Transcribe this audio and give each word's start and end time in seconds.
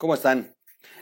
¿Cómo 0.00 0.14
están? 0.14 0.56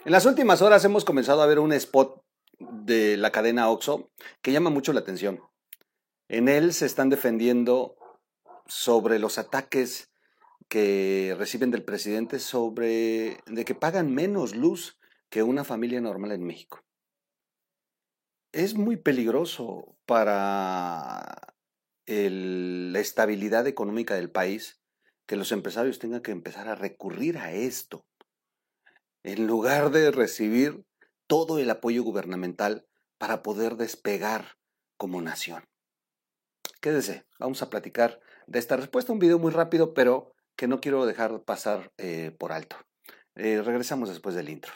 En 0.04 0.10
las 0.10 0.26
últimas 0.26 0.60
horas 0.60 0.84
hemos 0.84 1.04
comenzado 1.04 1.40
a 1.40 1.46
ver 1.46 1.60
un 1.60 1.72
spot 1.72 2.20
de 2.58 3.16
la 3.16 3.30
cadena 3.30 3.70
OXO 3.70 4.10
que 4.42 4.50
llama 4.50 4.70
mucho 4.70 4.92
la 4.92 4.98
atención. 4.98 5.40
En 6.26 6.48
él 6.48 6.72
se 6.72 6.86
están 6.86 7.08
defendiendo 7.08 7.96
sobre 8.66 9.20
los 9.20 9.38
ataques 9.38 10.10
que 10.66 11.36
reciben 11.38 11.70
del 11.70 11.84
presidente 11.84 12.40
sobre 12.40 13.38
de 13.46 13.64
que 13.64 13.76
pagan 13.76 14.12
menos 14.12 14.56
luz 14.56 14.98
que 15.30 15.44
una 15.44 15.62
familia 15.62 16.00
normal 16.00 16.32
en 16.32 16.42
México. 16.42 16.84
Es 18.50 18.74
muy 18.74 18.96
peligroso 18.96 19.96
para 20.06 21.54
la 22.08 22.98
estabilidad 22.98 23.68
económica 23.68 24.16
del 24.16 24.32
país 24.32 24.80
que 25.24 25.36
los 25.36 25.52
empresarios 25.52 26.00
tengan 26.00 26.20
que 26.20 26.32
empezar 26.32 26.66
a 26.66 26.74
recurrir 26.74 27.38
a 27.38 27.52
esto, 27.52 28.07
en 29.22 29.46
lugar 29.46 29.90
de 29.90 30.10
recibir 30.10 30.84
todo 31.26 31.58
el 31.58 31.70
apoyo 31.70 32.02
gubernamental 32.02 32.86
para 33.18 33.42
poder 33.42 33.76
despegar 33.76 34.58
como 34.96 35.20
nación. 35.20 35.64
Quédese, 36.80 37.26
vamos 37.38 37.62
a 37.62 37.70
platicar 37.70 38.20
de 38.46 38.58
esta 38.58 38.76
respuesta, 38.76 39.12
un 39.12 39.18
video 39.18 39.38
muy 39.38 39.52
rápido, 39.52 39.94
pero 39.94 40.34
que 40.56 40.68
no 40.68 40.80
quiero 40.80 41.06
dejar 41.06 41.42
pasar 41.44 41.92
eh, 41.98 42.34
por 42.38 42.52
alto. 42.52 42.76
Eh, 43.34 43.62
regresamos 43.62 44.08
después 44.08 44.34
del 44.34 44.48
intro. 44.48 44.72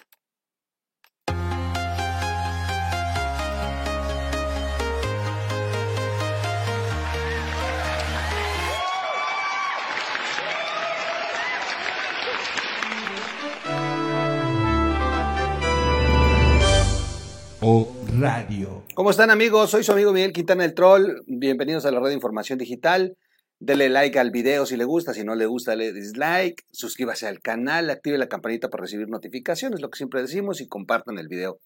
Radio. 18.23 18.85
¿Cómo 18.95 19.11
están 19.11 19.31
amigos? 19.31 19.71
Soy 19.71 19.83
su 19.83 19.91
amigo 19.91 20.13
Miguel 20.13 20.33
Quintana 20.33 20.65
el 20.65 20.75
Troll. 20.75 21.25
Bienvenidos 21.27 21.87
a 21.87 21.91
la 21.91 21.99
red 21.99 22.11
de 22.11 22.15
información 22.15 22.57
digital. 22.57 23.17
Dele 23.59 23.89
like 23.89 24.17
al 24.17 24.31
video 24.31 24.65
si 24.65 24.77
le 24.77 24.85
gusta, 24.85 25.13
si 25.13 25.25
no 25.25 25.35
le 25.35 25.47
gusta, 25.47 25.75
le 25.75 25.93
dislike. 25.93 26.65
Suscríbase 26.71 27.27
al 27.27 27.41
canal, 27.41 27.91
active 27.91 28.17
la 28.19 28.29
campanita 28.29 28.71
para 28.71 28.83
recibir 28.83 29.09
notificaciones, 29.09 29.81
lo 29.81 29.91
que 29.91 29.97
siempre 29.97 30.23
decimos, 30.23 30.61
y 30.61 30.69
compartan 30.69 31.19
el 31.19 31.27
video. 31.27 31.59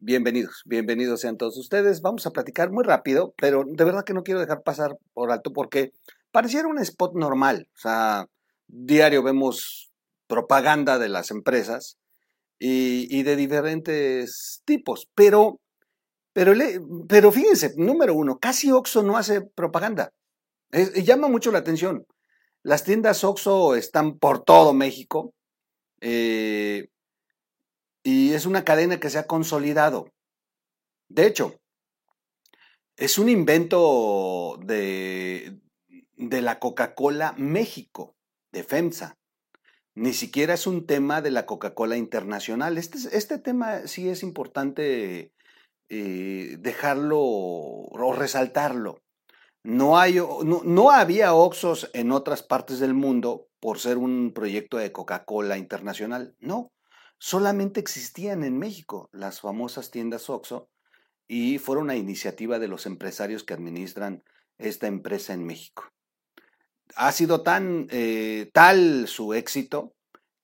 Bienvenidos, 0.00 0.62
bienvenidos 0.66 1.20
sean 1.20 1.36
todos 1.36 1.56
ustedes. 1.56 2.00
Vamos 2.00 2.26
a 2.26 2.32
platicar 2.32 2.72
muy 2.72 2.82
rápido, 2.82 3.32
pero 3.36 3.62
de 3.64 3.84
verdad 3.84 4.02
que 4.02 4.14
no 4.14 4.24
quiero 4.24 4.40
dejar 4.40 4.64
pasar 4.64 4.96
por 5.14 5.30
alto 5.30 5.52
porque 5.52 5.92
pareciera 6.32 6.66
un 6.66 6.80
spot 6.80 7.14
normal. 7.14 7.68
O 7.76 7.78
sea, 7.78 8.26
diario 8.66 9.22
vemos 9.22 9.92
propaganda 10.26 10.98
de 10.98 11.08
las 11.08 11.30
empresas 11.30 11.98
y, 12.58 13.22
de 13.22 13.36
diferentes 13.36 14.62
tipos. 14.64 15.08
Pero, 15.14 15.60
pero, 16.38 16.52
pero 17.08 17.32
fíjense, 17.32 17.74
número 17.76 18.14
uno, 18.14 18.38
casi 18.38 18.70
Oxxo 18.70 19.02
no 19.02 19.16
hace 19.16 19.40
propaganda. 19.40 20.12
llama 20.70 21.26
mucho 21.26 21.50
la 21.50 21.58
atención. 21.58 22.06
Las 22.62 22.84
tiendas 22.84 23.24
Oxxo 23.24 23.74
están 23.74 24.20
por 24.20 24.44
todo 24.44 24.72
México 24.72 25.34
eh, 26.00 26.90
y 28.04 28.34
es 28.34 28.46
una 28.46 28.64
cadena 28.64 29.00
que 29.00 29.10
se 29.10 29.18
ha 29.18 29.26
consolidado. 29.26 30.12
De 31.08 31.26
hecho, 31.26 31.58
es 32.96 33.18
un 33.18 33.28
invento 33.28 34.60
de, 34.64 35.58
de 36.14 36.40
la 36.40 36.60
Coca-Cola 36.60 37.34
México, 37.36 38.14
de 38.52 38.62
FEMSA 38.62 39.18
ni 39.96 40.12
siquiera 40.12 40.54
es 40.54 40.68
un 40.68 40.86
tema 40.86 41.20
de 41.20 41.32
la 41.32 41.44
Coca-Cola 41.44 41.96
internacional. 41.96 42.78
Este, 42.78 42.98
este, 43.10 43.38
tema 43.38 43.88
sí 43.88 44.08
es 44.08 44.22
importante 44.22 45.32
eh, 45.88 46.56
dejarlo 46.58 47.18
o 47.20 48.12
resaltarlo. 48.12 49.02
No, 49.62 49.94
no, 50.44 50.62
no 50.64 50.90
había 50.90 51.34
Oxos 51.34 51.90
en 51.92 52.12
otras 52.12 52.42
partes 52.42 52.78
del 52.78 52.94
mundo 52.94 53.48
por 53.60 53.78
ser 53.78 53.98
un 53.98 54.32
proyecto 54.32 54.78
de 54.78 54.92
Coca-Cola 54.92 55.58
internacional. 55.58 56.36
No, 56.38 56.72
solamente 57.18 57.80
existían 57.80 58.44
en 58.44 58.58
México 58.58 59.08
las 59.12 59.40
famosas 59.40 59.90
tiendas 59.90 60.30
Oxo 60.30 60.68
y 61.26 61.58
fueron 61.58 61.84
una 61.84 61.96
iniciativa 61.96 62.58
de 62.58 62.68
los 62.68 62.86
empresarios 62.86 63.44
que 63.44 63.54
administran 63.54 64.22
esta 64.58 64.86
empresa 64.86 65.34
en 65.34 65.44
México 65.44 65.84
ha 66.96 67.12
sido 67.12 67.42
tan 67.42 67.86
eh, 67.90 68.50
tal 68.52 69.08
su 69.08 69.34
éxito 69.34 69.94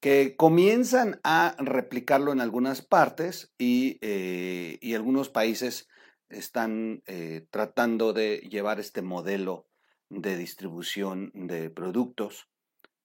que 0.04 0.36
comienzan 0.36 1.18
a 1.24 1.56
replicarlo 1.56 2.32
en 2.32 2.42
algunas 2.42 2.82
partes 2.82 3.54
y, 3.56 3.96
eh, 4.02 4.78
algunos 4.94 5.30
países 5.30 5.88
están 6.28 7.02
eh, 7.06 7.46
tratando 7.50 8.12
de 8.12 8.46
llevar 8.50 8.80
este 8.80 9.00
modelo 9.00 9.66
de 10.10 10.36
distribución 10.36 11.30
de 11.32 11.70
productos 11.70 12.50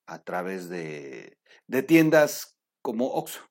a 0.08 0.22
través 0.26 0.68
de, 0.68 1.38
tiendas 1.88 2.58
como 2.82 3.08
Oxxo. 3.14 3.50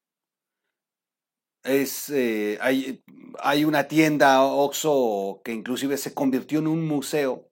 Es, 1.62 2.10
hay, 2.10 3.02
hay, 3.40 3.64
una 3.64 3.88
tienda 3.88 4.42
Oxxo 4.42 5.40
que 5.42 5.54
inclusive 5.54 5.96
se 5.96 6.12
convirtió 6.12 6.58
en 6.58 6.66
un 6.66 6.86
museo 6.86 7.50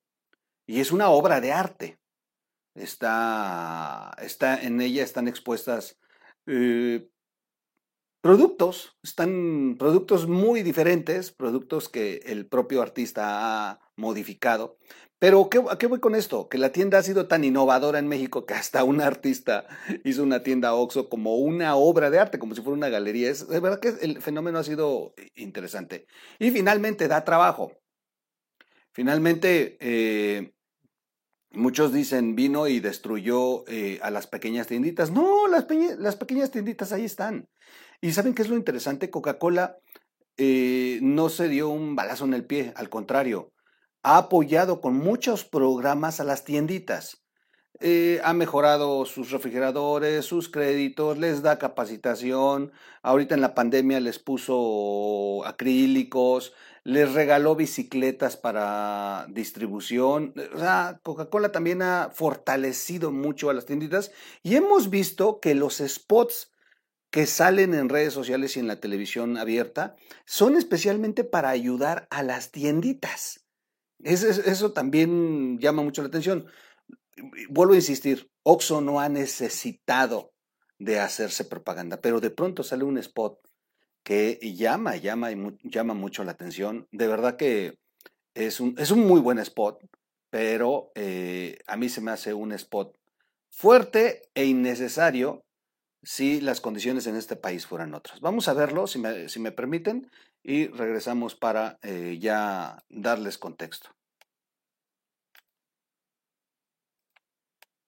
y 0.66 0.80
es 0.80 0.92
una 0.92 1.08
obra 1.08 1.40
de 1.40 1.52
arte 1.52 1.98
está, 2.76 4.14
está 4.20 4.60
en 4.62 4.81
ella 4.81 5.03
están 5.03 5.28
expuestas 5.28 5.98
eh, 6.47 7.09
productos, 8.20 8.97
están 9.03 9.76
productos 9.78 10.26
muy 10.26 10.62
diferentes, 10.62 11.32
productos 11.32 11.88
que 11.88 12.22
el 12.26 12.47
propio 12.47 12.82
artista 12.82 13.70
ha 13.70 13.81
modificado. 13.97 14.78
Pero 15.19 15.48
¿a 15.70 15.78
qué 15.78 15.87
voy 15.87 15.98
con 15.98 16.14
esto? 16.14 16.48
Que 16.48 16.59
la 16.59 16.72
tienda 16.72 16.98
ha 16.98 17.03
sido 17.03 17.26
tan 17.26 17.42
innovadora 17.42 17.98
en 17.98 18.06
México 18.06 18.44
que 18.44 18.53
hasta 18.54 18.84
un 18.84 19.00
artista 19.00 19.66
hizo 20.04 20.22
una 20.22 20.43
tienda 20.43 20.75
Oxxo 20.75 21.08
como 21.08 21.37
una 21.37 21.76
obra 21.76 22.10
de 22.10 22.19
arte, 22.19 22.38
como 22.38 22.54
si 22.54 22.60
fuera 22.60 22.76
una 22.76 22.91
galería. 22.91 23.31
Es, 23.31 23.47
verdad 23.48 23.81
que 23.81 23.94
el 24.03 24.20
fenómeno 24.20 24.58
ha 24.58 24.64
sido 24.64 25.14
interesante. 25.34 26.06
Y 26.38 26.50
finalmente 26.50 27.08
da 27.08 27.25
trabajo. 27.25 27.72
Finalmente, 28.93 29.76
eh, 29.81 30.53
Muchos 31.56 31.93
dicen 31.93 32.37
vino 32.37 32.69
y 32.69 32.81
destruyó 32.81 33.67
eh, 33.67 33.99
a 34.03 34.11
las 34.11 34.27
pequeñas 34.27 34.67
tienditas. 34.67 35.11
No, 35.11 35.49
las, 35.49 35.67
las, 35.99 36.17
pequeñas 36.17 36.50
tienditas 36.50 36.93
ahí 36.93 37.06
están. 37.06 37.49
Y 38.03 38.12
¿saben 38.12 38.34
qué 38.34 38.43
es 38.43 38.49
lo 38.49 38.56
interesante? 38.56 39.09
Coca-Cola 39.09 39.78
eh, 40.37 40.99
no 41.00 41.31
se 41.31 41.49
dio 41.49 41.71
un 41.71 41.97
balazo 41.97 42.27
en 42.27 42.34
el 42.34 42.44
pie, 42.44 42.75
al 42.77 42.91
contrario, 42.91 43.53
ha 44.03 44.19
apoyado 44.19 44.83
con 44.83 44.94
muchos 44.94 45.44
programas 45.44 46.21
a 46.21 46.25
las 46.25 46.44
tienditas. 46.44 47.25
Eh, 47.81 48.20
ha 48.25 48.32
mejorado 48.32 49.04
sus 49.04 49.31
refrigeradores, 49.31 50.25
sus 50.25 50.48
créditos, 50.48 51.19
les 51.19 51.42
da 51.42 51.59
capacitación. 51.59 52.72
Ahorita 53.03 53.34
en 53.34 53.42
la 53.42 53.54
pandemia 53.54 54.00
les 54.00 54.19
puso 54.19 55.44
acrílicos, 55.44 56.54
les 56.84 57.12
regaló 57.12 57.54
bicicletas 57.54 58.37
para 58.37 59.26
distribución. 59.28 60.32
O 60.54 60.59
sea, 60.59 61.00
Coca-Cola 61.03 61.53
también 61.53 61.82
ha 61.82 62.10
fortalecido 62.12 63.12
mucho 63.12 63.50
a 63.50 63.54
las 63.54 63.66
tienditas 63.66 64.10
y 64.43 64.56
hemos 64.56 64.88
visto 64.88 65.41
que 65.41 65.54
los 65.54 65.82
spots 65.87 66.53
que 67.10 67.26
salen 67.26 67.75
en 67.75 67.88
redes 67.88 68.12
sociales 68.14 68.56
y 68.56 68.60
en 68.60 68.69
la 68.69 68.81
televisión 68.81 69.37
abierta 69.37 69.97
son 70.25 70.56
especialmente 70.56 71.25
para 71.25 71.50
ayudar 71.50 72.06
a 72.10 72.22
las 72.22 72.53
tienditas. 72.53 73.44
Eso 74.03 74.72
también 74.72 75.58
llama 75.58 75.82
mucho 75.82 76.03
la 76.03 76.08
atención. 76.08 76.47
Vuelvo 77.49 77.72
a 77.72 77.77
insistir, 77.77 78.31
Oxo 78.43 78.81
no 78.81 79.00
ha 79.00 79.09
necesitado 79.09 80.32
de 80.79 81.00
hacerse 81.00 81.44
propaganda, 81.44 82.00
pero 82.00 82.20
de 82.20 82.31
pronto 82.31 82.62
sale 82.62 82.85
un 82.85 82.99
spot 82.99 83.38
que 84.02 84.38
llama, 84.55 84.96
llama, 84.96 85.31
llama 85.62 85.94
mucho 85.94 86.23
la 86.23 86.32
atención. 86.32 86.87
De 86.93 87.08
verdad 87.08 87.37
que 87.37 87.79
es 88.35 88.61
un, 88.61 88.75
es 88.79 88.90
un 88.90 89.06
muy 89.06 89.20
buen 89.20 89.38
spot, 89.38 89.82
pero 90.31 90.93
eh, 90.94 91.58
a 91.67 91.76
mí 91.76 91.88
se 91.88 92.00
me 92.00 92.11
hace 92.11 92.35
un 92.35 92.52
spot 92.52 92.96
fuerte 93.50 94.29
e 94.35 94.44
innecesario 94.44 95.44
si 96.02 96.40
las 96.40 96.61
condiciones 96.61 97.06
en 97.06 97.17
este 97.17 97.35
país 97.35 97.67
fueran 97.67 97.94
otras. 97.94 98.20
Vamos 98.20 98.46
a 98.46 98.52
verlo, 98.52 98.87
si 98.87 98.99
me, 98.99 99.29
si 99.29 99.40
me 99.40 99.50
permiten, 99.50 100.08
y 100.43 100.69
regresamos 100.69 101.35
para 101.35 101.79
eh, 101.82 102.19
ya 102.20 102.85
darles 102.88 103.38
contexto. 103.38 103.95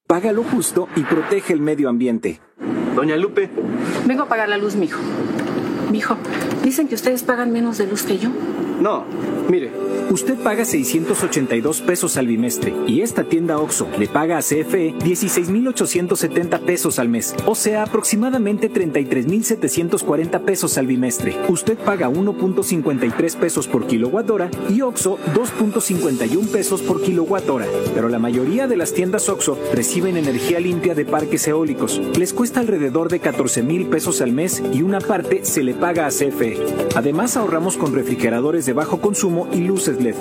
Paga 0.08 0.32
lo 0.32 0.42
justo 0.42 0.88
y 0.96 1.02
protege 1.02 1.52
el 1.52 1.60
medio 1.60 1.90
ambiente. 1.90 2.40
Doña 2.96 3.14
Lupe. 3.16 3.50
Vengo 4.06 4.22
a 4.22 4.26
pagar 4.26 4.48
la 4.48 4.56
luz, 4.56 4.74
mijo. 4.74 4.98
Mijo, 5.90 6.16
dicen 6.62 6.88
que 6.88 6.94
ustedes 6.94 7.22
pagan 7.22 7.52
menos 7.52 7.78
de 7.78 7.86
luz 7.86 8.02
que 8.02 8.18
yo. 8.18 8.30
No, 8.80 9.04
mire, 9.50 9.72
usted 10.10 10.36
paga 10.36 10.64
682 10.64 11.80
pesos 11.80 12.16
al 12.16 12.28
bimestre 12.28 12.72
y 12.86 13.00
esta 13.00 13.24
tienda 13.24 13.58
OXO 13.58 13.88
le 13.98 14.06
paga 14.06 14.38
a 14.38 14.40
CFE 14.40 14.94
16,870 15.02 16.60
pesos 16.60 17.00
al 17.00 17.08
mes, 17.08 17.34
o 17.44 17.56
sea, 17.56 17.82
aproximadamente 17.82 18.68
33,740 18.68 20.40
pesos 20.40 20.78
al 20.78 20.86
bimestre. 20.86 21.36
Usted 21.48 21.76
paga 21.76 22.08
1.53 22.08 23.34
pesos 23.34 23.66
por 23.66 23.88
kilowatt 23.88 24.30
hora 24.30 24.50
y 24.68 24.80
OXO 24.80 25.18
2.51 25.34 26.48
pesos 26.48 26.80
por 26.82 27.02
kilowatt 27.02 27.48
hora. 27.48 27.66
Pero 27.94 28.08
la 28.08 28.20
mayoría 28.20 28.68
de 28.68 28.76
las 28.76 28.92
tiendas 28.92 29.28
OXO 29.28 29.58
reciben 29.74 30.16
energía 30.16 30.60
limpia 30.60 30.94
de 30.94 31.04
parques 31.04 31.48
eólicos. 31.48 32.00
Les 32.16 32.32
cuesta 32.32 32.60
alrededor 32.60 33.08
de 33.08 33.18
14 33.18 33.64
mil 33.64 33.86
pesos 33.86 34.20
al 34.20 34.30
mes 34.30 34.62
y 34.72 34.82
una 34.82 35.00
parte 35.00 35.44
se 35.44 35.64
le 35.64 35.74
paga 35.80 36.06
a 36.06 36.10
CFE. 36.10 36.58
Además 36.94 37.36
ahorramos 37.36 37.76
con 37.76 37.94
refrigeradores 37.94 38.66
de 38.66 38.72
bajo 38.72 39.00
consumo 39.00 39.48
y 39.52 39.60
luces 39.60 40.00
LED. 40.00 40.14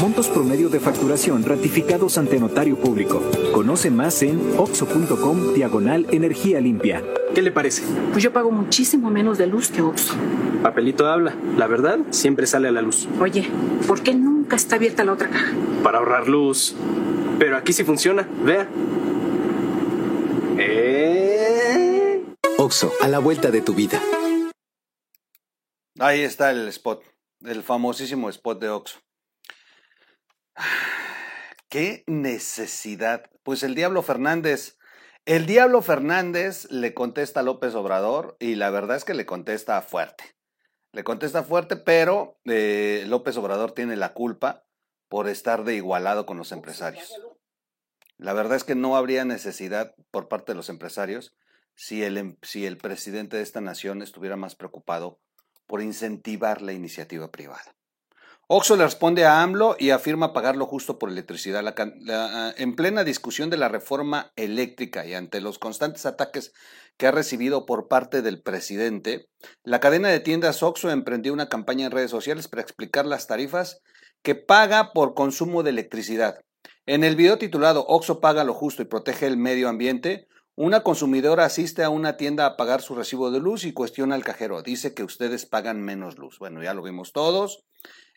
Montos 0.00 0.28
promedio 0.28 0.68
de 0.68 0.80
facturación 0.80 1.44
ratificados 1.44 2.18
ante 2.18 2.38
notario 2.38 2.76
público. 2.76 3.22
Conoce 3.52 3.90
más 3.90 4.22
en 4.22 4.40
oxo.com 4.56 5.54
diagonal 5.54 6.06
energía 6.10 6.60
limpia. 6.60 7.02
¿Qué 7.34 7.42
le 7.42 7.50
parece? 7.50 7.82
Pues 8.12 8.22
yo 8.22 8.32
pago 8.32 8.50
muchísimo 8.50 9.10
menos 9.10 9.38
de 9.38 9.46
luz 9.46 9.68
que 9.68 9.82
Oxxo. 9.82 10.14
Papelito 10.62 11.06
habla. 11.06 11.34
La 11.56 11.66
verdad 11.66 11.98
siempre 12.10 12.46
sale 12.46 12.68
a 12.68 12.72
la 12.72 12.82
luz. 12.82 13.08
Oye, 13.20 13.46
¿por 13.86 14.00
qué 14.00 14.14
nunca 14.14 14.56
está 14.56 14.76
abierta 14.76 15.04
la 15.04 15.12
otra 15.12 15.28
caja? 15.28 15.52
Para 15.82 15.98
ahorrar 15.98 16.28
luz. 16.28 16.74
Pero 17.38 17.56
aquí 17.56 17.72
sí 17.72 17.84
funciona. 17.84 18.26
Vea. 18.44 18.68
Eh... 20.58 22.22
Oxo, 22.58 22.90
a 23.02 23.08
la 23.08 23.18
vuelta 23.18 23.50
de 23.50 23.60
tu 23.60 23.74
vida. 23.74 24.00
Ahí 25.98 26.20
está 26.20 26.50
el 26.50 26.68
spot, 26.68 27.02
el 27.40 27.62
famosísimo 27.62 28.28
spot 28.28 28.60
de 28.60 28.68
Oxxo. 28.68 29.00
¿Qué 31.70 32.04
necesidad? 32.06 33.30
Pues 33.42 33.62
el 33.62 33.74
Diablo 33.74 34.02
Fernández, 34.02 34.76
el 35.24 35.46
Diablo 35.46 35.80
Fernández 35.80 36.70
le 36.70 36.92
contesta 36.92 37.40
a 37.40 37.42
López 37.42 37.74
Obrador 37.74 38.36
y 38.40 38.56
la 38.56 38.68
verdad 38.68 38.98
es 38.98 39.06
que 39.06 39.14
le 39.14 39.24
contesta 39.24 39.80
fuerte. 39.80 40.36
Le 40.92 41.02
contesta 41.02 41.42
fuerte, 41.42 41.76
pero 41.76 42.38
eh, 42.44 43.04
López 43.06 43.38
Obrador 43.38 43.72
tiene 43.72 43.96
la 43.96 44.12
culpa 44.12 44.66
por 45.08 45.28
estar 45.28 45.64
de 45.64 45.76
igualado 45.76 46.26
con 46.26 46.36
los 46.36 46.52
empresarios. 46.52 47.10
La 48.18 48.34
verdad 48.34 48.56
es 48.56 48.64
que 48.64 48.74
no 48.74 48.96
habría 48.96 49.24
necesidad 49.24 49.94
por 50.10 50.28
parte 50.28 50.52
de 50.52 50.56
los 50.56 50.68
empresarios 50.68 51.34
si 51.74 52.02
el, 52.02 52.18
em, 52.18 52.36
si 52.42 52.66
el 52.66 52.76
presidente 52.76 53.38
de 53.38 53.42
esta 53.42 53.62
nación 53.62 54.02
estuviera 54.02 54.36
más 54.36 54.56
preocupado 54.56 55.20
por 55.66 55.82
incentivar 55.82 56.62
la 56.62 56.72
iniciativa 56.72 57.30
privada. 57.30 57.76
Oxo 58.48 58.76
le 58.76 58.84
responde 58.84 59.24
a 59.24 59.42
AMLO 59.42 59.74
y 59.76 59.90
afirma 59.90 60.32
pagar 60.32 60.56
lo 60.56 60.66
justo 60.66 61.00
por 61.00 61.10
electricidad. 61.10 61.64
La, 61.64 62.54
en 62.56 62.76
plena 62.76 63.02
discusión 63.02 63.50
de 63.50 63.56
la 63.56 63.68
reforma 63.68 64.32
eléctrica 64.36 65.04
y 65.04 65.14
ante 65.14 65.40
los 65.40 65.58
constantes 65.58 66.06
ataques 66.06 66.52
que 66.96 67.08
ha 67.08 67.10
recibido 67.10 67.66
por 67.66 67.88
parte 67.88 68.22
del 68.22 68.40
presidente, 68.40 69.28
la 69.64 69.80
cadena 69.80 70.08
de 70.10 70.20
tiendas 70.20 70.62
Oxo 70.62 70.90
emprendió 70.90 71.32
una 71.32 71.48
campaña 71.48 71.86
en 71.86 71.92
redes 71.92 72.12
sociales 72.12 72.46
para 72.46 72.62
explicar 72.62 73.04
las 73.04 73.26
tarifas 73.26 73.80
que 74.22 74.36
paga 74.36 74.92
por 74.92 75.14
consumo 75.14 75.64
de 75.64 75.70
electricidad. 75.70 76.38
En 76.86 77.02
el 77.02 77.16
video 77.16 77.38
titulado 77.38 77.84
Oxo 77.88 78.20
paga 78.20 78.44
lo 78.44 78.54
justo 78.54 78.80
y 78.80 78.84
protege 78.84 79.26
el 79.26 79.36
medio 79.36 79.68
ambiente, 79.68 80.28
una 80.56 80.82
consumidora 80.82 81.44
asiste 81.44 81.84
a 81.84 81.90
una 81.90 82.16
tienda 82.16 82.46
a 82.46 82.56
pagar 82.56 82.82
su 82.82 82.94
recibo 82.94 83.30
de 83.30 83.40
luz 83.40 83.64
y 83.64 83.72
cuestiona 83.72 84.14
al 84.14 84.24
cajero. 84.24 84.62
Dice 84.62 84.94
que 84.94 85.04
ustedes 85.04 85.46
pagan 85.46 85.82
menos 85.82 86.18
luz. 86.18 86.38
Bueno, 86.38 86.62
ya 86.62 86.74
lo 86.74 86.82
vimos 86.82 87.12
todos. 87.12 87.64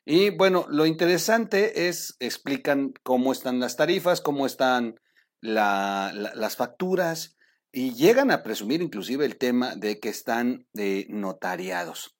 Y 0.05 0.29
bueno, 0.31 0.65
lo 0.69 0.85
interesante 0.85 1.89
es, 1.89 2.15
explican 2.19 2.93
cómo 3.03 3.33
están 3.33 3.59
las 3.59 3.75
tarifas, 3.75 4.21
cómo 4.21 4.45
están 4.45 4.95
la, 5.41 6.11
la, 6.15 6.33
las 6.33 6.55
facturas 6.55 7.37
y 7.71 7.93
llegan 7.93 8.31
a 8.31 8.41
presumir 8.41 8.81
inclusive 8.81 9.25
el 9.25 9.37
tema 9.37 9.75
de 9.75 9.99
que 9.99 10.09
están 10.09 10.65
notariados. 11.09 12.15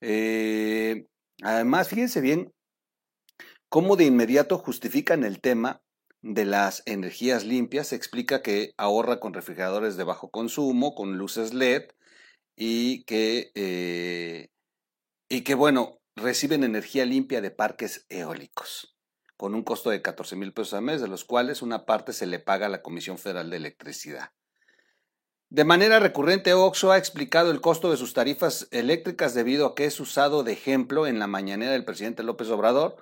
Eh, 0.00 1.06
además, 1.42 1.88
fíjense 1.88 2.20
bien 2.20 2.52
cómo 3.68 3.96
de 3.96 4.04
inmediato 4.04 4.58
justifican 4.58 5.24
el 5.24 5.40
tema 5.40 5.82
de 6.22 6.44
las 6.44 6.82
energías 6.86 7.44
limpias. 7.44 7.92
Explica 7.92 8.42
que 8.42 8.74
ahorra 8.76 9.20
con 9.20 9.34
refrigeradores 9.34 9.96
de 9.96 10.04
bajo 10.04 10.30
consumo, 10.30 10.94
con 10.94 11.18
luces 11.18 11.54
LED 11.54 11.84
y 12.56 13.04
que, 13.04 13.50
eh, 13.54 14.50
y 15.28 15.42
que 15.42 15.54
bueno, 15.54 16.00
reciben 16.16 16.64
energía 16.64 17.04
limpia 17.04 17.40
de 17.40 17.50
parques 17.50 18.06
eólicos 18.08 18.98
con 19.38 19.54
un 19.54 19.62
costo 19.62 19.90
de 19.90 20.02
14 20.02 20.34
mil 20.34 20.52
pesos 20.52 20.74
al 20.74 20.82
mes, 20.82 21.00
de 21.00 21.06
los 21.06 21.24
cuales 21.24 21.62
una 21.62 21.86
parte 21.86 22.12
se 22.12 22.26
le 22.26 22.40
paga 22.40 22.66
a 22.66 22.68
la 22.68 22.82
Comisión 22.82 23.18
Federal 23.18 23.48
de 23.50 23.56
Electricidad. 23.56 24.32
De 25.48 25.64
manera 25.64 26.00
recurrente, 26.00 26.52
OXO 26.52 26.90
ha 26.90 26.98
explicado 26.98 27.52
el 27.52 27.60
costo 27.60 27.90
de 27.90 27.96
sus 27.96 28.12
tarifas 28.12 28.66
eléctricas 28.72 29.34
debido 29.34 29.64
a 29.64 29.74
que 29.76 29.84
es 29.84 29.98
usado 30.00 30.42
de 30.42 30.52
ejemplo 30.52 31.06
en 31.06 31.20
la 31.20 31.28
mañanera 31.28 31.70
del 31.70 31.84
presidente 31.84 32.24
López 32.24 32.50
Obrador 32.50 32.96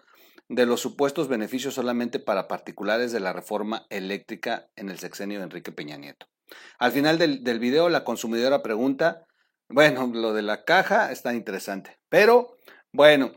de 0.48 0.66
los 0.66 0.80
supuestos 0.80 1.28
beneficios 1.28 1.74
solamente 1.74 2.18
para 2.18 2.48
particulares 2.48 3.12
de 3.12 3.20
la 3.20 3.32
reforma 3.32 3.86
eléctrica 3.90 4.68
en 4.76 4.90
el 4.90 4.98
sexenio 4.98 5.38
de 5.38 5.44
Enrique 5.44 5.72
Peña 5.72 5.96
Nieto. 5.96 6.26
Al 6.78 6.92
final 6.92 7.18
del, 7.18 7.42
del 7.42 7.58
video, 7.58 7.88
la 7.88 8.04
consumidora 8.04 8.62
pregunta, 8.62 9.26
bueno, 9.68 10.06
lo 10.06 10.32
de 10.32 10.42
la 10.42 10.64
caja 10.64 11.10
está 11.10 11.34
interesante, 11.34 11.98
pero 12.08 12.56
bueno, 12.92 13.32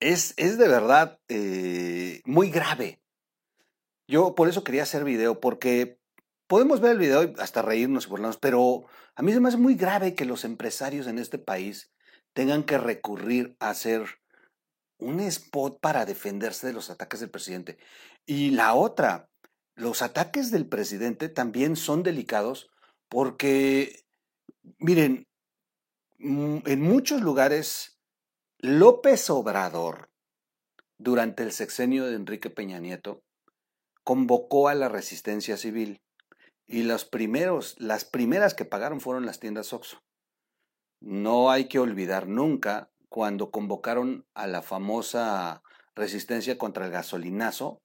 es, 0.00 0.34
es 0.36 0.58
de 0.58 0.68
verdad 0.68 1.18
eh, 1.28 2.20
muy 2.24 2.50
grave. 2.50 3.02
Yo 4.08 4.34
por 4.34 4.48
eso 4.48 4.64
quería 4.64 4.82
hacer 4.82 5.04
video, 5.04 5.40
porque 5.40 5.98
podemos 6.46 6.80
ver 6.80 6.92
el 6.92 6.98
video 6.98 7.22
y 7.22 7.34
hasta 7.38 7.62
reírnos 7.62 8.06
y 8.06 8.08
burlarnos, 8.08 8.38
pero 8.38 8.84
a 9.14 9.22
mí 9.22 9.32
se 9.32 9.40
me 9.40 9.48
hace 9.48 9.56
muy 9.56 9.74
grave 9.74 10.14
que 10.14 10.24
los 10.24 10.44
empresarios 10.44 11.06
en 11.06 11.18
este 11.18 11.38
país 11.38 11.92
tengan 12.32 12.64
que 12.64 12.78
recurrir 12.78 13.56
a 13.60 13.70
hacer 13.70 14.19
un 15.00 15.20
spot 15.20 15.80
para 15.80 16.06
defenderse 16.06 16.66
de 16.66 16.72
los 16.72 16.90
ataques 16.90 17.20
del 17.20 17.30
presidente. 17.30 17.78
Y 18.26 18.50
la 18.50 18.74
otra, 18.74 19.28
los 19.74 20.02
ataques 20.02 20.50
del 20.50 20.68
presidente 20.68 21.28
también 21.28 21.76
son 21.76 22.02
delicados 22.02 22.70
porque, 23.08 24.04
miren, 24.78 25.26
en 26.18 26.82
muchos 26.82 27.22
lugares 27.22 27.98
López 28.58 29.30
Obrador, 29.30 30.10
durante 30.98 31.42
el 31.42 31.52
sexenio 31.52 32.04
de 32.06 32.14
Enrique 32.14 32.50
Peña 32.50 32.78
Nieto, 32.78 33.22
convocó 34.04 34.68
a 34.68 34.74
la 34.74 34.88
resistencia 34.88 35.56
civil 35.56 36.02
y 36.66 36.82
los 36.82 37.04
primeros, 37.04 37.74
las 37.78 38.04
primeras 38.04 38.54
que 38.54 38.66
pagaron 38.66 39.00
fueron 39.00 39.24
las 39.24 39.40
tiendas 39.40 39.72
Oxxo. 39.72 40.02
No 41.00 41.50
hay 41.50 41.68
que 41.68 41.78
olvidar 41.78 42.28
nunca 42.28 42.89
cuando 43.10 43.50
convocaron 43.50 44.24
a 44.34 44.46
la 44.46 44.62
famosa 44.62 45.62
resistencia 45.94 46.56
contra 46.56 46.86
el 46.86 46.92
gasolinazo, 46.92 47.82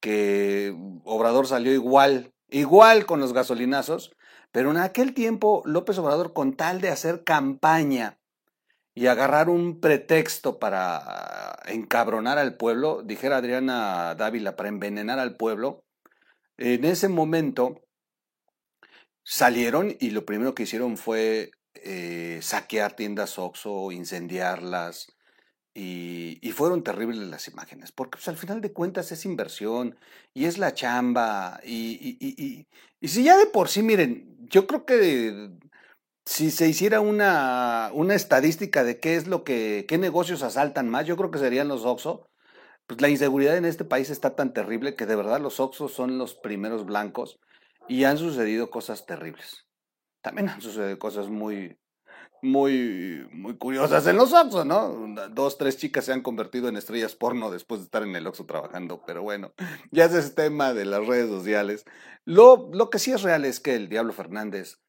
que 0.00 0.74
Obrador 1.04 1.46
salió 1.46 1.72
igual, 1.72 2.32
igual 2.48 3.04
con 3.04 3.20
los 3.20 3.34
gasolinazos, 3.34 4.16
pero 4.52 4.70
en 4.70 4.78
aquel 4.78 5.12
tiempo 5.12 5.62
López 5.66 5.98
Obrador, 5.98 6.32
con 6.32 6.56
tal 6.56 6.80
de 6.80 6.88
hacer 6.88 7.24
campaña 7.24 8.18
y 8.94 9.08
agarrar 9.08 9.50
un 9.50 9.80
pretexto 9.80 10.58
para 10.58 11.58
encabronar 11.66 12.38
al 12.38 12.56
pueblo, 12.56 13.02
dijera 13.02 13.36
Adriana 13.36 14.14
Dávila, 14.14 14.56
para 14.56 14.68
envenenar 14.68 15.18
al 15.18 15.36
pueblo, 15.36 15.84
en 16.58 16.84
ese 16.84 17.08
momento 17.08 17.82
salieron 19.24 19.96
y 19.98 20.10
lo 20.10 20.24
primero 20.24 20.54
que 20.54 20.62
hicieron 20.62 20.96
fue 20.96 21.50
eh, 21.74 22.40
saquear 22.42 22.94
tiendas 22.94 23.38
Oxxo, 23.38 23.92
incendiarlas, 23.92 25.16
y, 25.72 26.52
fueron 26.52 26.82
terribles 26.82 27.18
las 27.18 27.48
imágenes, 27.48 27.92
porque 27.92 28.16
pues, 28.18 28.28
al 28.28 28.36
final 28.36 28.60
de 28.60 28.72
cuentas 28.72 29.12
es 29.12 29.24
inversión 29.24 29.96
y 30.34 30.44
es 30.44 30.58
la 30.58 30.74
chamba, 30.74 31.60
y, 31.64 32.18
y, 32.20 32.66
y 33.00 33.08
si 33.08 33.24
ya 33.24 33.38
de 33.38 33.46
por 33.46 33.68
sí, 33.68 33.82
miren, 33.82 34.36
yo 34.50 34.66
creo 34.66 34.84
que 34.84 35.50
si 36.30 36.50
se 36.50 36.68
hiciera 36.68 37.00
una, 37.00 37.90
una 37.94 38.14
estadística 38.14 38.84
de 38.84 39.00
qué 39.00 39.16
es 39.16 39.26
lo 39.26 39.42
que, 39.44 39.84
qué 39.88 39.98
negocios 39.98 40.42
asaltan 40.42 40.88
más, 40.88 41.06
yo 41.06 41.16
creo 41.16 41.30
que 41.30 41.38
serían 41.38 41.68
los 41.68 41.84
Oxxo. 41.84 42.28
Pues 42.86 43.00
la 43.00 43.08
inseguridad 43.08 43.56
en 43.56 43.64
este 43.64 43.84
país 43.84 44.10
está 44.10 44.36
tan 44.36 44.52
terrible 44.52 44.96
que 44.96 45.06
de 45.06 45.16
verdad 45.16 45.40
los 45.40 45.60
Oxxo 45.60 45.88
son 45.88 46.18
los 46.18 46.34
primeros 46.34 46.84
blancos 46.86 47.38
y 47.88 48.04
han 48.04 48.18
sucedido 48.18 48.70
cosas 48.70 49.06
terribles. 49.06 49.66
También 50.22 50.48
han 50.48 50.60
sucedido 50.60 50.98
cosas 50.98 51.28
muy, 51.28 51.78
muy, 52.42 53.26
muy 53.32 53.56
curiosas 53.56 54.06
en 54.06 54.16
los 54.16 54.32
Oxxo, 54.32 54.64
¿no? 54.64 55.14
Dos, 55.30 55.58
tres 55.58 55.76
chicas 55.78 56.04
se 56.04 56.12
han 56.12 56.22
convertido 56.22 56.68
en 56.68 56.76
estrellas 56.76 57.14
porno 57.14 57.50
después 57.50 57.80
de 57.80 57.84
estar 57.84 58.02
en 58.02 58.14
el 58.16 58.26
Oxxo 58.26 58.46
trabajando, 58.46 59.02
pero 59.06 59.22
bueno, 59.22 59.52
ya 59.90 60.06
ese 60.06 60.18
es 60.18 60.34
tema 60.34 60.72
de 60.74 60.84
las 60.84 61.06
redes 61.06 61.28
sociales. 61.28 61.84
Lo, 62.24 62.70
lo 62.72 62.90
que 62.90 62.98
sí 62.98 63.12
es 63.12 63.22
real 63.22 63.44
es 63.44 63.60
que 63.60 63.74
el 63.74 63.88
Diablo 63.88 64.12
Fernández 64.12 64.80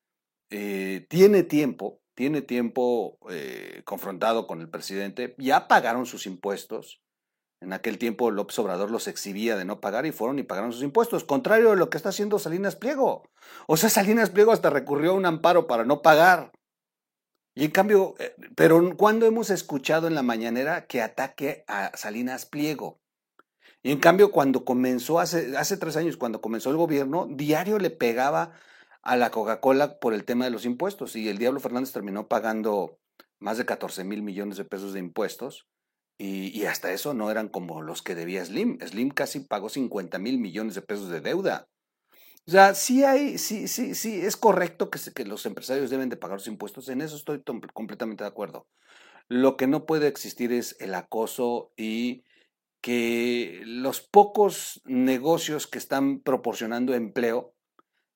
eh, 0.50 1.06
tiene 1.10 1.44
tiempo, 1.44 2.02
tiene 2.14 2.42
tiempo 2.42 3.18
eh, 3.30 3.82
confrontado 3.86 4.48
con 4.48 4.62
el 4.62 4.70
presidente, 4.70 5.36
ya 5.38 5.68
pagaron 5.68 6.06
sus 6.06 6.26
impuestos, 6.26 7.01
En 7.62 7.74
aquel 7.74 8.00
tiempo 8.00 8.32
López 8.32 8.58
Obrador 8.58 8.90
los 8.90 9.08
exhibía 9.08 9.56
de 9.56 9.66
no 9.66 9.80
pagar 9.80 10.08
y 10.08 10.12
fueron 10.12 10.40
y 10.40 10.44
pagaron 10.44 10.74
sus 10.74 10.82
impuestos, 10.82 11.24
contrario 11.24 11.72
a 11.72 11.76
lo 11.76 11.92
que 11.92 11.98
está 11.98 12.10
haciendo 12.10 12.40
Salinas 12.40 12.76
Pliego. 12.76 13.30
O 13.68 13.78
sea, 13.78 13.90
Salinas 13.90 14.32
Pliego 14.32 14.52
hasta 14.52 14.72
recurrió 14.72 15.12
a 15.12 15.16
un 15.16 15.28
amparo 15.28 15.68
para 15.68 15.86
no 15.86 16.02
pagar. 16.02 16.52
Y 17.54 17.66
en 17.66 17.72
cambio, 17.72 18.16
eh, 18.18 18.36
pero 18.56 18.98
¿cuándo 18.98 19.28
hemos 19.28 19.52
escuchado 19.52 20.08
en 20.08 20.16
la 20.16 20.24
mañanera 20.24 20.88
que 20.88 21.02
ataque 21.04 21.64
a 21.68 21.96
Salinas 21.96 22.48
Pliego? 22.48 23.00
Y 23.84 23.92
en 23.92 24.00
cambio, 24.00 24.32
cuando 24.32 24.66
comenzó, 24.66 25.20
hace, 25.20 25.56
hace 25.56 25.78
tres 25.78 25.96
años, 25.98 26.18
cuando 26.18 26.42
comenzó 26.42 26.72
el 26.72 26.78
gobierno, 26.78 27.28
diario 27.30 27.78
le 27.78 27.92
pegaba 27.92 28.54
a 29.04 29.16
la 29.16 29.32
Coca-Cola 29.32 30.00
por 30.00 30.14
el 30.14 30.24
tema 30.24 30.46
de 30.46 30.52
los 30.52 30.66
impuestos. 30.66 31.16
Y 31.16 31.30
el 31.30 31.38
Diablo 31.38 31.60
Fernández 31.60 31.92
terminó 31.92 32.28
pagando 32.28 33.00
más 33.40 33.58
de 33.58 33.66
14 33.66 34.04
mil 34.04 34.24
millones 34.24 34.58
de 34.58 34.66
pesos 34.66 34.94
de 34.94 35.00
impuestos. 35.00 35.68
Y, 36.24 36.66
hasta 36.66 36.94
eso 36.94 37.16
no 37.16 37.32
eran 37.32 37.50
como 37.50 37.82
los 37.82 38.04
que 38.04 38.14
debía 38.14 38.46
Slim. 38.46 38.78
Slim 38.80 39.10
casi 39.10 39.40
pagó 39.40 39.70
50 39.70 40.20
mil 40.20 40.38
millones 40.38 40.76
de 40.76 40.84
pesos 40.84 41.10
de 41.10 41.20
deuda. 41.20 41.68
O 42.46 42.52
sea, 42.52 42.76
sí 42.76 43.04
hay, 43.04 43.40
sí, 43.40 43.68
sí, 43.68 43.96
sí, 43.96 44.22
es 44.22 44.38
correcto 44.38 44.92
que, 44.92 45.00
que 45.16 45.26
los 45.26 45.48
empresarios 45.48 45.90
deben 45.90 46.10
de 46.10 46.18
pagar 46.18 46.38
los 46.38 46.46
impuestos. 46.46 46.90
En 46.90 47.02
eso 47.02 47.16
estoy 47.16 47.42
completamente 47.74 48.24
de 48.24 48.28
acuerdo. 48.28 48.68
Lo 49.30 49.58
que 49.58 49.66
no 49.66 49.88
puede 49.88 50.08
existir 50.08 50.52
es 50.52 50.76
el 50.80 50.94
acoso 50.94 51.74
y 51.76 52.24
que 52.82 53.64
los 53.66 54.02
pocos 54.02 54.84
negocios 54.86 55.66
que 55.66 55.80
están 55.80 56.20
proporcionando 56.20 56.94
empleo 56.94 57.56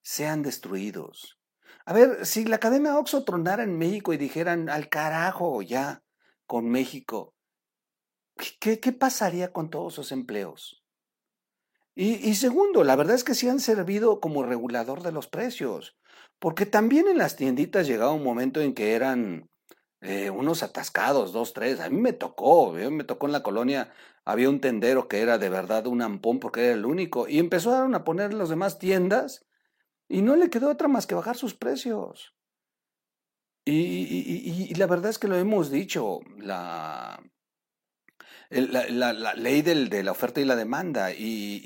sean 0.04 0.44
destruidos. 0.44 1.40
A 1.86 1.94
ver, 1.94 2.28
si 2.28 2.46
la 2.46 2.60
cadena 2.60 3.00
Oxxo 3.00 3.24
tronara 3.24 3.64
en 3.64 3.80
México 3.80 4.14
y 4.14 4.18
dijeran 4.18 4.70
al 4.70 4.90
carajo 4.90 5.64
ya 5.64 6.04
con 6.46 6.70
México, 6.70 7.35
¿qué, 8.60 8.80
qué 8.80 8.92
pasaría 8.92 9.52
con 9.52 9.70
todos 9.70 9.94
esos 9.94 10.12
empleos? 10.12 10.84
Y, 11.96 12.16
y, 12.30 12.36
segundo, 12.36 12.84
la 12.84 12.98
verdad 12.98 13.16
es 13.16 13.24
que 13.24 13.36
sí 13.36 13.48
han 13.48 13.62
servido 13.62 14.20
como 14.20 14.44
regulador 14.44 15.02
de 15.02 15.14
los 15.14 15.28
precios, 15.28 15.98
porque 16.40 16.66
también 16.66 17.08
en 17.08 17.18
las 17.18 17.38
tienditas 17.38 17.88
llegaba 17.88 18.12
un 18.12 18.24
momento 18.24 18.60
en 18.60 18.74
que 18.74 18.94
eran 18.94 19.50
eh, 20.02 20.30
unos 20.30 20.62
atascados, 20.62 21.32
dos, 21.32 21.54
tres. 21.54 21.80
A 21.80 21.90
mí 21.90 22.00
me 22.00 22.14
tocó, 22.14 22.78
eh, 22.78 22.90
me 22.90 23.06
tocó 23.06 23.28
en 23.28 23.32
la 23.32 23.44
colonia, 23.44 23.94
había 24.26 24.50
un 24.50 24.60
tendero 24.60 25.08
que 25.08 25.22
era 25.22 25.38
de 25.38 25.50
verdad 25.50 25.88
un 25.88 26.02
ampón 26.02 26.40
porque 26.40 26.66
era 26.66 26.74
el 26.74 26.86
único, 26.86 27.28
y 27.30 27.40
empezaron 27.40 27.96
a 27.96 28.04
poner 28.04 28.34
las 28.34 28.50
demás 28.50 28.78
tiendas 28.78 29.46
y 30.10 30.22
no 30.22 30.36
le 30.36 30.50
quedó 30.50 30.70
otra 30.70 30.88
más 30.90 31.08
que 31.08 31.16
bajar 31.16 31.38
sus 31.38 31.56
precios. 31.56 32.36
Y, 33.68 34.68
y 34.70 34.76
la 34.76 34.86
verdad 34.86 35.10
es 35.10 35.18
que 35.18 35.28
lo 35.28 35.36
hemos 35.38 35.72
dicho, 35.72 36.20
la, 36.38 37.20
la, 38.50 39.34
ley 39.36 39.62
del, 39.62 39.90
de 39.90 40.04
la 40.04 40.12
oferta 40.12 40.42
y 40.42 40.46
la 40.46 40.56
demanda 40.56 41.12
y, 41.12 41.62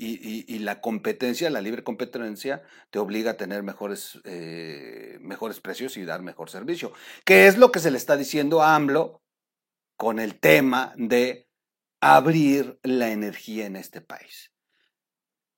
y, 0.48 0.58
la 0.60 0.80
competencia, 0.80 1.50
la 1.50 1.60
libre 1.60 1.84
competencia, 1.84 2.62
te 2.90 2.98
obliga 2.98 3.32
a 3.32 3.36
tener 3.36 3.62
mejores, 3.62 4.20
eh, 4.24 5.18
mejores 5.20 5.60
precios 5.60 5.96
y 5.96 6.04
dar 6.04 6.22
mejor 6.22 6.50
servicio. 6.50 6.92
¿Qué 7.24 7.46
es 7.46 7.58
lo 7.58 7.72
que 7.72 7.80
se 7.80 7.90
le 7.90 7.98
está 7.98 8.16
diciendo 8.16 8.62
a 8.62 8.74
AMLO 8.74 9.22
con 9.96 10.18
el 10.18 10.38
tema 10.38 10.92
de 10.96 11.48
abrir 12.00 12.78
la 12.82 13.10
energía 13.10 13.66
en 13.66 13.76
este 13.76 14.00
país? 14.00 14.50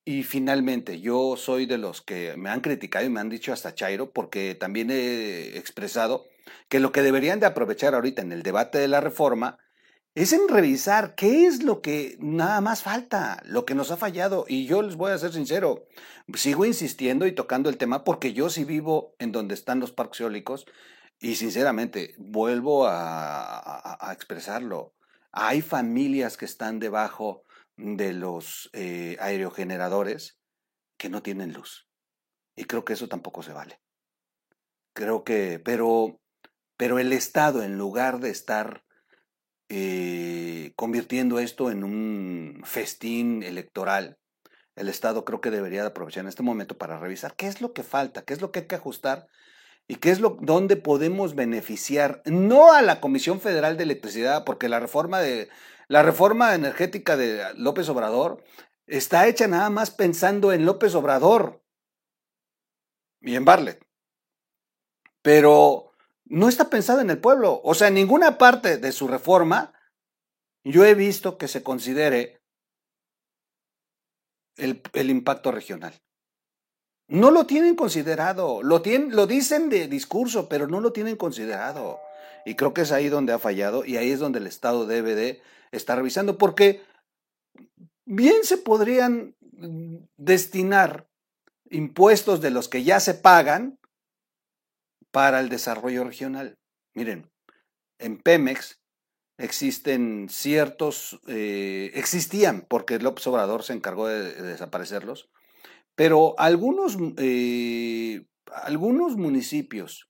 Y 0.04 0.24
finalmente, 0.24 1.00
yo 1.00 1.36
soy 1.36 1.66
de 1.66 1.78
los 1.78 2.02
que 2.02 2.36
me 2.36 2.50
han 2.50 2.60
criticado 2.60 3.06
y 3.06 3.08
me 3.08 3.20
han 3.20 3.28
dicho 3.28 3.52
hasta 3.52 3.74
Chairo, 3.74 4.12
porque 4.12 4.56
también 4.56 4.90
he 4.90 5.56
expresado 5.56 6.26
que 6.68 6.80
lo 6.80 6.90
que 6.90 7.02
deberían 7.02 7.38
de 7.38 7.46
aprovechar 7.46 7.94
ahorita 7.94 8.22
en 8.22 8.32
el 8.32 8.42
debate 8.42 8.78
de 8.78 8.88
la 8.88 9.00
reforma 9.00 9.58
es 10.14 10.32
en 10.32 10.46
revisar 10.48 11.14
qué 11.14 11.46
es 11.46 11.62
lo 11.62 11.80
que 11.80 12.16
nada 12.20 12.60
más 12.60 12.82
falta, 12.82 13.42
lo 13.46 13.64
que 13.64 13.74
nos 13.74 13.90
ha 13.90 13.96
fallado. 13.96 14.44
Y 14.46 14.66
yo 14.66 14.82
les 14.82 14.96
voy 14.96 15.12
a 15.12 15.18
ser 15.18 15.32
sincero, 15.32 15.86
sigo 16.34 16.66
insistiendo 16.66 17.26
y 17.26 17.32
tocando 17.32 17.70
el 17.70 17.78
tema 17.78 18.04
porque 18.04 18.34
yo 18.34 18.50
sí 18.50 18.64
vivo 18.64 19.14
en 19.18 19.32
donde 19.32 19.54
están 19.54 19.80
los 19.80 19.92
parques 19.92 20.20
eólicos 20.20 20.66
y 21.18 21.36
sinceramente 21.36 22.14
vuelvo 22.18 22.86
a, 22.86 24.08
a, 24.08 24.12
expresarlo. 24.12 24.94
Hay 25.30 25.62
familias 25.62 26.36
que 26.36 26.44
están 26.44 26.78
debajo 26.78 27.44
de 27.76 28.12
los 28.12 28.68
eh, 28.74 29.16
aerogeneradores 29.20 30.38
que 30.98 31.08
no 31.08 31.22
tienen 31.22 31.52
luz. 31.52 31.88
Y 32.54 32.64
creo 32.64 32.84
que 32.84 32.92
eso 32.92 33.08
tampoco 33.08 33.42
se 33.42 33.52
vale. 33.52 33.80
Creo 34.94 35.24
que, 35.24 35.58
pero, 35.58 36.20
pero 36.76 36.98
el 36.98 37.14
Estado, 37.14 37.62
en 37.62 37.78
lugar 37.78 38.20
de 38.20 38.28
estar 38.28 38.84
eh, 39.68 40.72
convirtiendo 40.76 41.38
esto 41.38 41.70
en 41.70 41.84
un 41.84 42.62
festín 42.64 43.42
electoral, 43.42 44.18
el 44.74 44.88
Estado 44.88 45.24
creo 45.24 45.40
que 45.40 45.50
debería 45.50 45.84
aprovechar 45.84 46.22
en 46.22 46.28
este 46.28 46.42
momento 46.42 46.78
para 46.78 46.98
revisar 46.98 47.34
qué 47.36 47.46
es 47.46 47.60
lo 47.60 47.72
que 47.72 47.82
falta, 47.82 48.22
qué 48.22 48.32
es 48.32 48.40
lo 48.40 48.52
que 48.52 48.60
hay 48.60 48.66
que 48.66 48.74
ajustar 48.74 49.28
y 49.86 49.96
qué 49.96 50.10
es 50.10 50.20
lo 50.20 50.38
donde 50.40 50.76
podemos 50.76 51.34
beneficiar 51.34 52.22
no 52.24 52.72
a 52.72 52.82
la 52.82 53.00
Comisión 53.00 53.40
Federal 53.40 53.76
de 53.76 53.82
Electricidad, 53.82 54.44
porque 54.44 54.68
la 54.68 54.80
reforma 54.80 55.20
de 55.20 55.48
la 55.88 56.02
reforma 56.02 56.54
energética 56.54 57.16
de 57.16 57.42
López 57.56 57.88
Obrador 57.88 58.42
está 58.86 59.26
hecha 59.26 59.46
nada 59.46 59.68
más 59.70 59.90
pensando 59.90 60.52
en 60.52 60.64
López 60.64 60.94
Obrador 60.94 61.62
y 63.20 63.34
en 63.36 63.44
Barlet. 63.44 63.84
Pero 65.20 65.91
no 66.32 66.48
está 66.48 66.70
pensada 66.70 67.02
en 67.02 67.10
el 67.10 67.18
pueblo. 67.18 67.60
O 67.62 67.74
sea, 67.74 67.88
en 67.88 67.94
ninguna 67.94 68.38
parte 68.38 68.78
de 68.78 68.90
su 68.90 69.06
reforma 69.06 69.74
yo 70.64 70.84
he 70.84 70.94
visto 70.94 71.36
que 71.36 71.46
se 71.46 71.62
considere 71.62 72.40
el, 74.56 74.80
el 74.94 75.10
impacto 75.10 75.52
regional. 75.52 75.92
No 77.06 77.30
lo 77.30 77.44
tienen 77.44 77.76
considerado, 77.76 78.62
lo, 78.62 78.80
tienen, 78.80 79.14
lo 79.14 79.26
dicen 79.26 79.68
de 79.68 79.88
discurso, 79.88 80.48
pero 80.48 80.66
no 80.66 80.80
lo 80.80 80.92
tienen 80.92 81.16
considerado. 81.16 82.00
Y 82.46 82.54
creo 82.54 82.72
que 82.72 82.82
es 82.82 82.92
ahí 82.92 83.10
donde 83.10 83.34
ha 83.34 83.38
fallado 83.38 83.84
y 83.84 83.98
ahí 83.98 84.10
es 84.10 84.18
donde 84.18 84.38
el 84.38 84.46
Estado 84.46 84.86
debe 84.86 85.14
de 85.14 85.42
estar 85.70 85.98
revisando, 85.98 86.38
porque 86.38 86.82
bien 88.06 88.44
se 88.44 88.56
podrían 88.56 89.36
destinar 90.16 91.10
impuestos 91.68 92.40
de 92.40 92.50
los 92.50 92.70
que 92.70 92.84
ya 92.84 93.00
se 93.00 93.12
pagan 93.12 93.78
para 95.12 95.38
el 95.38 95.48
desarrollo 95.48 96.02
regional. 96.02 96.58
Miren, 96.94 97.30
en 97.98 98.18
Pemex 98.18 98.80
existen 99.38 100.28
ciertos, 100.28 101.20
eh, 101.28 101.92
existían, 101.94 102.66
porque 102.68 102.98
López 102.98 103.26
Obrador 103.28 103.62
se 103.62 103.72
encargó 103.74 104.08
de, 104.08 104.32
de 104.32 104.42
desaparecerlos, 104.42 105.30
pero 105.94 106.34
algunos, 106.38 106.96
eh, 107.18 108.24
algunos 108.46 109.16
municipios, 109.16 110.08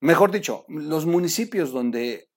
mejor 0.00 0.32
dicho, 0.32 0.64
los 0.68 1.06
municipios 1.06 1.72
donde 1.72 2.28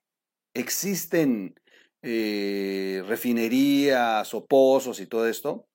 existen 0.54 1.56
eh, 2.02 3.02
refinerías 3.08 4.34
o 4.34 4.46
pozos 4.46 5.00
y 5.00 5.08
todo 5.08 5.28
esto, 5.28 5.68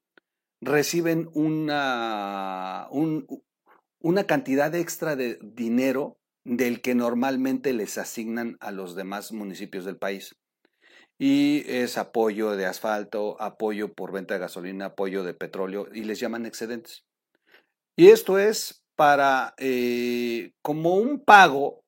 reciben 0.60 1.28
una, 1.32 2.86
un, 2.90 3.26
una 4.08 4.24
cantidad 4.24 4.74
extra 4.74 5.16
de 5.16 5.38
dinero 5.42 6.16
del 6.42 6.80
que 6.80 6.94
normalmente 6.94 7.74
les 7.74 7.98
asignan 7.98 8.56
a 8.58 8.72
los 8.72 8.94
demás 8.96 9.32
municipios 9.32 9.84
del 9.84 9.98
país. 9.98 10.34
Y 11.18 11.62
es 11.66 11.98
apoyo 11.98 12.56
de 12.56 12.64
asfalto, 12.64 13.36
apoyo 13.38 13.92
por 13.92 14.12
venta 14.12 14.32
de 14.32 14.40
gasolina, 14.40 14.86
apoyo 14.86 15.24
de 15.24 15.34
petróleo, 15.34 15.88
y 15.92 16.04
les 16.04 16.20
llaman 16.20 16.46
excedentes. 16.46 17.04
Y 17.98 18.08
esto 18.08 18.38
es 18.38 18.82
para, 18.96 19.52
eh, 19.58 20.52
como 20.62 20.94
un 20.94 21.22
pago 21.22 21.82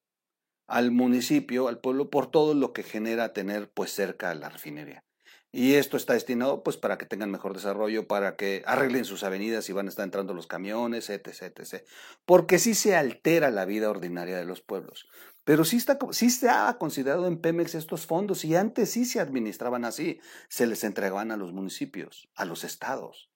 al 0.69 0.91
municipio, 0.91 1.69
al 1.69 1.81
pueblo, 1.81 2.11
por 2.11 2.31
todo 2.31 2.53
lo 2.53 2.75
que 2.75 2.83
genera 2.83 3.33
tener 3.33 3.71
pues 3.73 3.93
cerca 3.93 4.35
la 4.35 4.51
refinería. 4.51 5.03
Y 5.53 5.75
esto 5.75 5.97
está 5.97 6.13
destinado 6.13 6.63
pues 6.63 6.77
para 6.77 6.97
que 6.97 7.07
tengan 7.07 7.31
mejor 7.31 7.55
desarrollo, 7.55 8.07
para 8.07 8.37
que 8.37 8.63
arreglen 8.67 9.05
sus 9.05 9.25
avenidas 9.25 9.69
y 9.69 9.73
van 9.73 9.87
a 9.87 9.89
estar 9.89 10.05
entrando 10.05 10.33
los 10.33 10.47
camiones, 10.47 11.11
etc, 11.11 11.27
etc. 11.27 11.85
Porque 12.25 12.59
sí 12.59 12.75
se 12.75 12.97
altera 12.97 13.51
la 13.51 13.65
vida 13.65 13.91
ordinaria 13.91 14.37
de 14.37 14.45
los 14.45 14.61
pueblos. 14.61 15.09
Pero 15.45 15.65
sí, 15.65 15.79
está, 15.79 15.99
sí 16.13 16.31
se 16.31 16.49
ha 16.49 16.77
considerado 16.79 17.27
en 17.27 17.41
Pemex 17.41 17.75
estos 17.75 18.07
fondos 18.07 18.45
y 18.45 18.55
antes 18.55 18.93
sí 18.93 19.05
se 19.05 19.19
administraban 19.19 19.85
así. 19.85 20.21
Se 20.49 20.67
les 20.67 20.85
entregaban 20.85 21.33
a 21.33 21.37
los 21.37 21.53
municipios, 21.53 22.29
a 22.37 22.45
los 22.45 22.63
estados. 22.63 23.33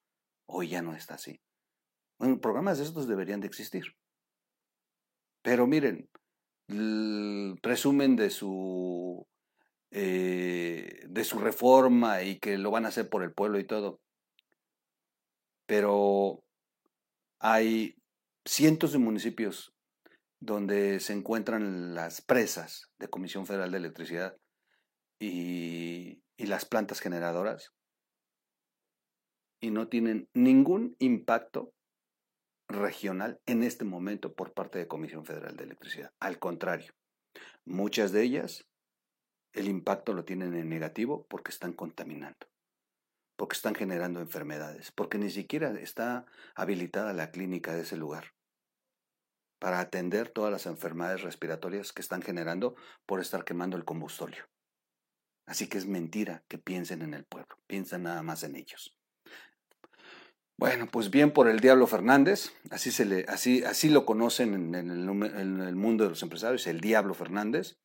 Hoy 0.47 0.69
ya 0.69 0.83
no 0.83 0.95
está 0.95 1.15
así. 1.15 1.41
Bueno, 2.21 2.41
programas 2.41 2.79
de 2.79 2.85
estos 2.85 3.09
deberían 3.09 3.41
de 3.41 3.49
existir. 3.49 3.97
Pero 5.43 5.67
miren, 5.67 6.09
presumen 7.61 8.15
de 8.15 8.31
su 8.31 9.27
eh, 9.97 11.05
de 11.07 11.23
su 11.23 11.39
reforma 11.39 12.25
y 12.25 12.41
que 12.41 12.59
lo 12.59 12.73
van 12.73 12.85
a 12.85 12.89
hacer 12.89 13.09
por 13.09 13.23
el 13.23 13.33
pueblo 13.33 13.61
y 13.61 13.65
todo. 13.65 14.01
Pero 15.67 16.45
hay 17.39 17.97
cientos 18.45 18.91
de 18.91 18.99
municipios 18.99 19.73
donde 20.41 20.99
se 20.99 21.13
encuentran 21.13 21.95
las 21.95 22.23
presas 22.23 22.91
de 22.99 23.09
Comisión 23.09 23.47
Federal 23.47 23.71
de 23.71 23.79
Electricidad 23.79 24.37
y, 25.21 26.25
y 26.37 26.47
las 26.47 26.65
plantas 26.65 26.99
generadoras 26.99 27.73
y 29.61 29.71
no 29.71 29.87
tienen 29.87 30.29
ningún 30.35 30.97
impacto 30.99 31.73
regional 32.69 33.41
en 33.47 33.63
este 33.63 33.85
momento 33.85 34.35
por 34.35 34.55
parte 34.55 34.81
de 34.81 34.89
Comisión 34.89 35.25
Federal 35.25 35.55
de 35.55 35.63
Electricidad. 35.63 36.13
Al 36.19 36.41
contrario, 36.41 36.95
muchas 37.65 38.11
de 38.11 38.25
ellas 38.25 38.67
el 39.55 39.69
impacto 39.69 40.13
lo 40.13 40.25
tienen 40.25 40.55
en 40.55 40.69
negativo 40.69 41.27
porque 41.29 41.51
están 41.51 41.73
contaminando, 41.73 42.47
porque 43.37 43.55
están 43.55 43.75
generando 43.75 44.21
enfermedades, 44.21 44.93
porque 44.93 45.17
ni 45.19 45.31
siquiera 45.31 45.71
está 45.81 46.27
habilitada 46.55 47.13
la 47.13 47.31
clínica 47.31 47.73
de 47.73 47.83
ese 47.83 47.97
lugar 47.97 48.35
para 49.61 49.81
atender 49.81 50.29
todas 50.29 50.53
las 50.53 50.67
enfermedades 50.67 51.23
respiratorias 51.23 51.93
que 51.93 52.03
están 52.03 52.21
generando 52.21 52.75
por 53.07 53.21
estar 53.21 53.45
quemando 53.45 53.77
el 53.77 53.85
combustorio. 53.85 54.45
Así 55.47 55.69
que 55.69 55.79
es 55.79 55.87
mentira 55.87 56.43
que 56.49 56.59
piensen 56.59 57.01
en 57.03 57.15
el 57.15 57.25
pueblo, 57.25 57.57
piensan 57.67 58.03
nada 58.03 58.23
más 58.23 58.43
en 58.43 58.57
ellos. 58.57 58.95
Bueno, 60.59 60.87
pues 60.87 61.11
bien 61.11 61.33
por 61.33 61.49
el 61.49 61.61
Diablo 61.61 61.87
Fernández, 61.87 62.53
así, 62.71 62.91
se 62.91 63.05
le, 63.05 63.25
así, 63.29 63.65
así 63.65 63.89
lo 63.89 64.07
conocen 64.07 64.75
en, 64.75 64.75
el, 64.75 65.09
en 65.09 65.61
el 65.61 65.77
mundo 65.77 66.05
de 66.05 66.11
los 66.11 66.23
empresarios, 66.23 66.67
el 66.67 66.81
Diablo 66.81 67.15
Fernández, 67.15 67.77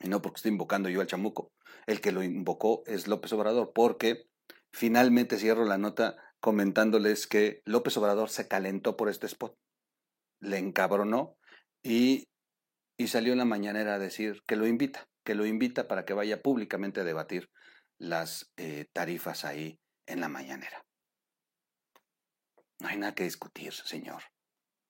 y 0.00 0.08
no 0.08 0.22
porque 0.22 0.38
esté 0.38 0.48
invocando 0.48 0.88
yo 0.88 1.00
al 1.00 1.06
chamuco, 1.06 1.52
el 1.86 2.00
que 2.00 2.12
lo 2.12 2.22
invocó 2.22 2.82
es 2.86 3.06
López 3.08 3.32
Obrador, 3.32 3.72
porque 3.74 4.28
finalmente 4.72 5.38
cierro 5.38 5.64
la 5.64 5.78
nota 5.78 6.16
comentándoles 6.40 7.26
que 7.26 7.62
López 7.64 7.96
Obrador 7.96 8.28
se 8.28 8.48
calentó 8.48 8.96
por 8.96 9.08
este 9.08 9.26
spot, 9.26 9.56
le 10.40 10.58
encabronó 10.58 11.36
y, 11.82 12.28
y 12.98 13.08
salió 13.08 13.32
en 13.32 13.38
la 13.38 13.44
mañanera 13.44 13.94
a 13.94 13.98
decir 13.98 14.42
que 14.46 14.56
lo 14.56 14.66
invita, 14.66 15.08
que 15.24 15.34
lo 15.34 15.46
invita 15.46 15.88
para 15.88 16.04
que 16.04 16.12
vaya 16.12 16.42
públicamente 16.42 17.00
a 17.00 17.04
debatir 17.04 17.50
las 17.98 18.52
eh, 18.56 18.86
tarifas 18.92 19.44
ahí 19.44 19.78
en 20.06 20.20
la 20.20 20.28
mañanera. 20.28 20.84
No 22.80 22.88
hay 22.88 22.98
nada 22.98 23.14
que 23.14 23.24
discutir, 23.24 23.72
señor. 23.72 24.22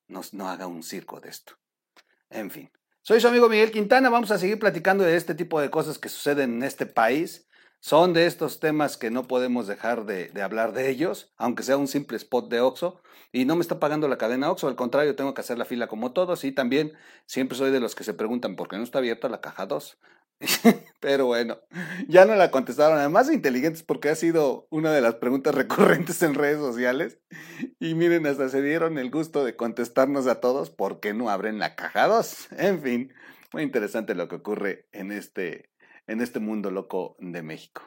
No, 0.09 0.23
no 0.33 0.49
haga 0.49 0.67
un 0.67 0.83
circo 0.83 1.21
de 1.21 1.29
esto. 1.29 1.55
En 2.31 2.51
fin. 2.51 2.71
Soy 3.07 3.21
su 3.21 3.29
amigo 3.29 3.51
Miguel 3.51 3.71
Quintana. 3.71 4.09
Vamos 4.09 4.31
a 4.31 4.39
seguir 4.39 4.59
platicando 4.59 5.05
de 5.05 5.15
este 5.15 5.35
tipo 5.35 5.61
de 5.61 5.69
cosas 5.69 5.99
que 5.99 6.09
suceden 6.09 6.55
en 6.55 6.63
este 6.63 6.87
país. 6.87 7.47
Son 7.79 8.15
de 8.15 8.25
estos 8.25 8.61
temas 8.61 8.97
que 8.97 9.11
no 9.11 9.25
podemos 9.25 9.67
dejar 9.67 10.07
de, 10.07 10.33
hablar 10.43 10.73
de 10.73 10.89
ellos, 10.89 11.31
aunque 11.37 11.65
sea 11.65 11.77
un 11.77 11.87
simple 11.87 12.17
spot 12.17 12.49
de 12.49 12.63
Oxxo. 12.63 13.03
Y 13.31 13.45
no 13.45 13.57
me 13.57 13.61
está 13.61 13.79
pagando 13.79 14.09
la 14.09 14.17
cadena 14.17 14.51
Oxxo, 14.51 14.69
al 14.69 14.75
contrario, 14.75 15.17
tengo 15.17 15.35
que 15.35 15.43
hacer 15.43 15.59
la 15.59 15.67
fila 15.67 15.87
como 15.87 16.13
todos. 16.13 16.45
Y 16.45 16.53
también 16.53 16.95
siempre 17.27 17.59
soy 17.59 17.71
de 17.71 17.81
los 17.81 17.95
que 17.95 18.05
se 18.05 18.15
preguntan 18.15 18.57
por 18.57 18.69
qué 18.69 18.79
no 18.79 18.85
está 18.85 19.01
abierta 19.01 19.29
la 19.29 19.43
caja 19.43 19.67
2. 19.67 19.99
Pero 21.01 21.27
bueno, 21.27 21.59
ya 22.09 22.25
no 22.25 22.35
la 22.35 22.51
contestaron. 22.51 22.99
Además, 22.99 23.31
inteligentes 23.31 23.83
porque 23.83 24.09
ha 24.09 24.15
sido 24.15 24.67
una 24.71 24.93
de 24.93 25.01
las 25.01 25.17
preguntas 25.17 25.55
recurrentes 25.55 26.23
en 26.23 26.35
redes 26.35 26.59
sociales. 26.59 27.19
Y 27.79 27.95
miren, 27.95 28.27
hasta 28.27 28.49
se 28.49 28.63
dieron 28.63 28.99
el 28.99 29.11
gusto 29.11 29.45
de 29.45 29.57
contestarnos 29.57 30.27
a 30.27 30.41
todos 30.41 30.71
por 30.71 31.01
qué 31.01 31.15
no 31.15 31.31
abren 31.31 31.59
la 31.59 31.75
caja 31.77 32.07
2. 32.07 32.49
En 32.59 32.81
fin, 32.83 33.15
muy 33.53 33.63
interesante 33.63 34.15
lo 34.15 34.29
que 34.29 34.37
ocurre 34.37 34.89
en 34.93 35.13
este, 35.13 35.71
en 36.07 36.21
este 36.21 36.41
mundo 36.41 36.71
loco 36.71 37.17
de 37.19 37.43
México. 37.43 37.83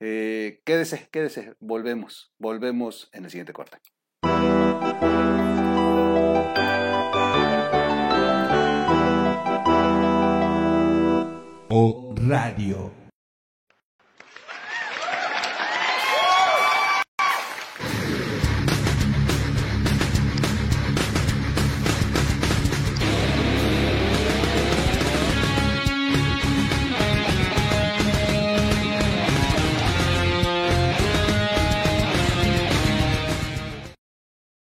Eh, 0.00 0.62
quédese, 0.64 1.08
quédese, 1.10 1.54
volvemos, 1.58 2.32
volvemos 2.38 3.08
en 3.12 3.24
el 3.24 3.30
siguiente 3.30 3.52
corte. 3.52 3.78
Radio. 12.28 13.07